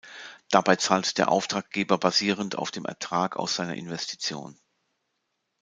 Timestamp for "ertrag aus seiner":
2.85-3.75